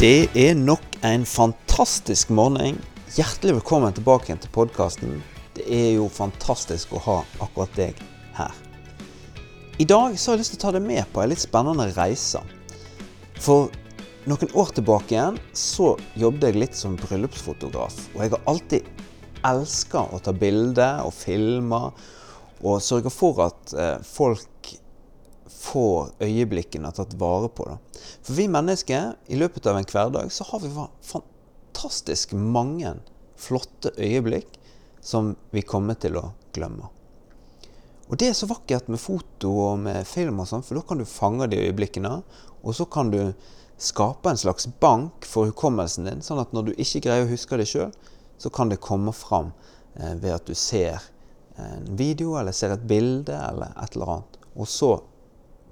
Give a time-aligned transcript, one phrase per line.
[0.00, 2.78] Det er nok en fantastisk morgen.
[3.12, 5.18] Hjertelig velkommen tilbake til podkasten.
[5.52, 8.00] Det er jo fantastisk å ha akkurat deg
[8.38, 8.54] her.
[9.76, 11.90] I dag så har jeg lyst til å ta deg med på en litt spennende
[11.98, 12.40] reise.
[13.44, 13.68] For
[14.24, 18.00] noen år tilbake igjen så jobbet jeg litt som bryllupsfotograf.
[18.14, 18.88] Og jeg har alltid
[19.52, 21.92] elska å ta bilder og filmer
[22.64, 24.78] og sørge for at eh, folk
[25.50, 27.66] får øyeblikkene tatt vare på.
[27.68, 28.02] Da.
[28.22, 30.72] For vi mennesker, i løpet av en hverdag, så har vi
[31.06, 32.94] fantastisk mange
[33.40, 34.58] flotte øyeblikk
[35.00, 36.90] som vi kommer til å glemme.
[38.10, 40.98] Og det er så vakkert med foto og med film og sånn, for da kan
[40.98, 42.16] du fange de øyeblikkene.
[42.66, 43.20] Og så kan du
[43.80, 47.56] skape en slags bank for hukommelsen din, sånn at når du ikke greier å huske
[47.60, 47.94] det sjøl,
[48.40, 49.52] så kan det komme fram
[49.94, 51.00] eh, ved at du ser
[51.60, 54.38] en video eller ser et bilde eller et eller annet.
[54.56, 54.90] Og så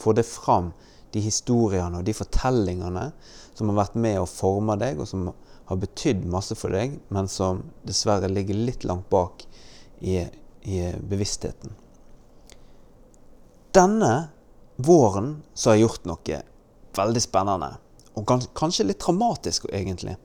[0.00, 0.72] få det fram,
[1.10, 3.10] de historiene og de fortellingene
[3.58, 5.30] som har vært med og forma deg, og som
[5.70, 9.44] har betydd masse for deg, men som dessverre ligger litt langt bak
[10.00, 10.22] i,
[10.66, 10.78] i
[11.10, 11.74] bevisstheten.
[13.74, 14.12] Denne
[14.82, 16.40] våren så har jeg gjort noe
[16.96, 17.74] veldig spennende,
[18.18, 20.16] og kanskje litt traumatisk egentlig.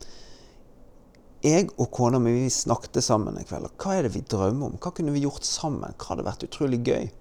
[1.45, 3.69] Jeg og kona mi snakket sammen en kveld.
[3.77, 4.79] Hva er det vi drømmer om?
[4.81, 5.93] Hva kunne vi gjort sammen?
[5.93, 7.11] Hva hadde vært utrolig gøy?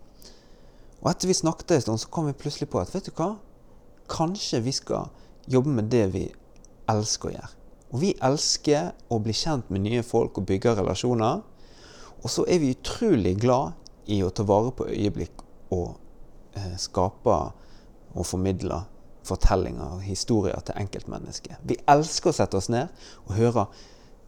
[1.05, 3.35] Og etter vi snakket en stund, så kom vi plutselig på at vet du hva?
[4.09, 5.11] Kanskje vi skal
[5.53, 6.25] jobbe med det vi
[6.89, 7.51] elsker å gjøre.
[7.93, 11.43] Og vi elsker å bli kjent med nye folk og bygge relasjoner.
[12.25, 13.77] Og så er vi utrolig glad
[14.11, 15.45] i å ta vare på øyeblikk
[15.77, 15.95] og
[16.57, 17.37] eh, skape
[18.15, 18.81] og formidle
[19.25, 21.61] fortellinger og historier til enkeltmennesket.
[21.69, 22.89] Vi elsker å sette oss ned
[23.27, 23.67] og høre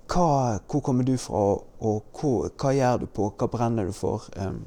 [0.07, 0.29] hva,
[0.69, 1.43] hvor kommer du fra,
[1.81, 4.29] og hvor, hva gjør du på, hva brenner du for?
[4.39, 4.63] Um,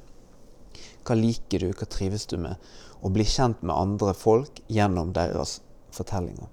[1.07, 2.55] hva liker du, hva trives du med?
[3.01, 5.59] Og bli kjent med andre folk gjennom deres
[5.95, 6.49] fortellinger.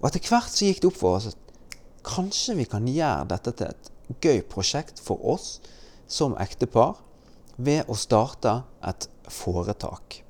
[0.00, 3.54] Og etter hvert så gikk det opp for oss at kanskje vi kan gjøre dette
[3.58, 3.92] til et
[4.22, 5.60] gøy prosjekt for oss
[6.10, 6.98] som ektepar
[7.56, 10.22] ved å starte et foretak.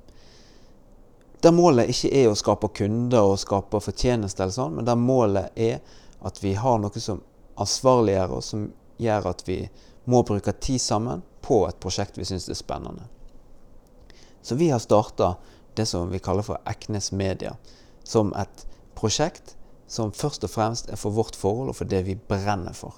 [1.43, 5.57] Der målet ikke er å skape kunder og skape fortjeneste, eller sånn, men der målet
[5.59, 5.81] er
[6.23, 7.19] at vi har noe som
[7.59, 8.69] ansvarliggjør oss, som
[9.01, 9.57] gjør at vi
[10.07, 13.05] må bruke tid sammen på et prosjekt vi syns er spennende.
[14.43, 15.35] Så vi har starta
[15.77, 17.55] det som vi kaller for Eknes Media,
[18.03, 18.65] som et
[18.95, 19.55] prosjekt
[19.87, 22.95] som først og fremst er for vårt forhold og for det vi brenner for.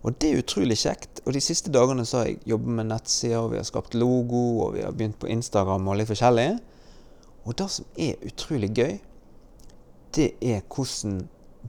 [0.00, 1.20] Og det er utrolig kjekt.
[1.26, 4.44] Og de siste dagene så har jeg jobbet med nettsider, og vi har skapt logo,
[4.64, 6.48] og vi har begynt på Instagram og litt forskjellig.
[7.44, 8.94] Og det som er utrolig gøy,
[10.16, 11.20] det er hvordan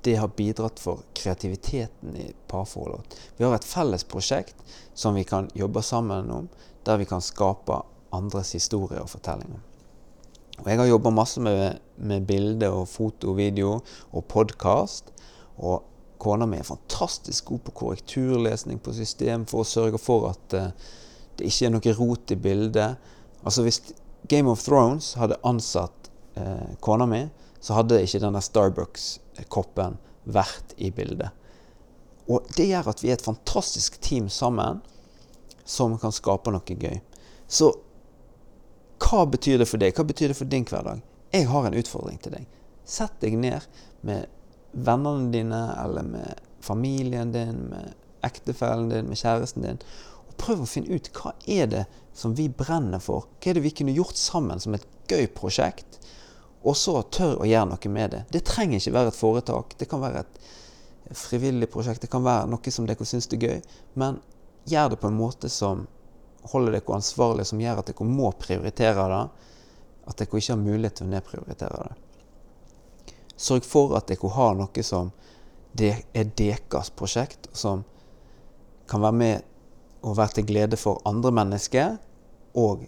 [0.01, 3.17] det har bidratt for kreativiteten i parforholdet.
[3.37, 4.55] Vi har et felles prosjekt
[4.93, 6.47] som vi kan jobbe sammen om,
[6.83, 7.81] der vi kan skape
[8.15, 9.59] andres historier og fortellinger.
[10.61, 13.79] Og jeg har jobba masse med, med bilde og foto video
[14.11, 15.09] og podkast.
[15.57, 15.81] Og
[16.21, 20.69] kona mi er fantastisk god på korrekturlesning på system for å sørge for at uh,
[21.37, 23.13] det ikke er noe rot i bildet.
[23.41, 23.81] Altså Hvis
[24.29, 27.23] Game of Thrones hadde ansatt uh, kona mi,
[27.61, 31.29] så hadde ikke denne Starbucks-koppen vært i bildet.
[32.31, 34.81] Og det gjør at vi er et fantastisk team sammen
[35.67, 36.99] som kan skape noe gøy.
[37.47, 37.71] Så
[39.01, 39.95] hva betyr det for deg?
[39.97, 41.01] Hva betyr det for din hverdag?
[41.33, 42.45] Jeg har en utfordring til deg.
[42.87, 43.65] Sett deg ned
[44.07, 44.29] med
[44.71, 47.93] vennene dine, eller med familien din, med
[48.25, 49.81] ektefellen din, med kjæresten din,
[50.27, 51.85] og prøv å finne ut hva er det
[52.17, 53.27] som vi brenner for?
[53.41, 55.99] Hva er det vi kunne gjort sammen som et gøy prosjekt?
[56.61, 58.25] Og så tør å gjøre noe med det.
[58.29, 59.73] Det trenger ikke være et foretak.
[59.79, 62.03] Det kan være et frivillig prosjekt.
[62.03, 63.61] Det kan være noe som dere syns er gøy.
[63.97, 64.19] Men
[64.69, 65.87] gjør det på en måte som
[66.51, 69.23] holder dere ansvarlig, som gjør at dere må prioritere det.
[70.09, 71.95] At dere ikke har mulighet til å nedprioritere det.
[73.41, 75.09] Sørg for at dere har noe som
[75.81, 77.85] er deres prosjekt, som
[78.91, 79.47] kan være med
[80.05, 81.95] og være til glede for andre mennesker,
[82.57, 82.83] og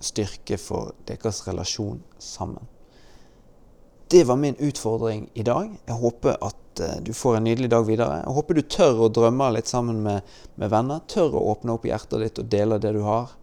[0.00, 2.66] styrke for deres relasjon sammen.
[4.10, 5.70] Det var min utfordring i dag.
[5.86, 8.22] Jeg håper at Eh, du får en nydelig dag videre.
[8.24, 11.02] Jeg håper du tør å drømme litt sammen med, med venner.
[11.10, 13.36] Tør å åpne opp hjertet ditt og dele det du har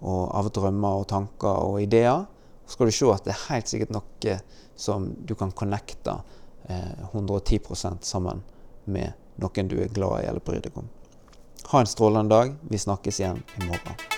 [0.00, 2.26] av drømmer og tanker og ideer.
[2.66, 4.36] Så skal du se at det er helt sikkert noe
[4.78, 6.20] som du kan connecte
[6.68, 8.44] eh, 110% sammen
[8.84, 10.86] med noen du er glad i eller bryr deg om.
[11.72, 12.54] Ha en strålende dag.
[12.70, 14.17] Vi snakkes igjen i morgen.